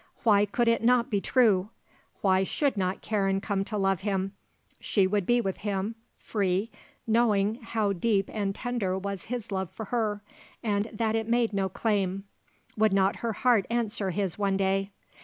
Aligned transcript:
Why 0.23 0.47
could 0.47 0.67
it 0.67 0.81
not 0.83 1.11
be 1.11 1.21
true? 1.21 1.69
Why 2.21 2.43
should 2.43 2.75
not 2.75 3.03
Karen 3.03 3.39
come 3.39 3.63
to 3.65 3.77
love 3.77 4.01
him? 4.01 4.31
She 4.79 5.05
would 5.05 5.27
be 5.27 5.39
with 5.41 5.57
him, 5.57 5.93
free, 6.17 6.71
knowing 7.05 7.59
how 7.61 7.93
deep 7.93 8.27
and 8.33 8.55
tender 8.55 8.97
was 8.97 9.25
his 9.25 9.51
love 9.51 9.69
for 9.69 9.85
her, 9.93 10.23
and 10.63 10.85
that 10.91 11.15
it 11.15 11.27
made 11.29 11.53
no 11.53 11.69
claim. 11.69 12.23
Would 12.75 12.93
not 12.93 13.17
her 13.17 13.33
heart 13.33 13.67
answer 13.69 14.09
his 14.09 14.39
one 14.39 14.57
day? 14.57 14.89